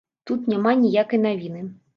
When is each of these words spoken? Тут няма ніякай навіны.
Тут 0.29 0.47
няма 0.53 0.73
ніякай 0.81 1.23
навіны. 1.29 1.61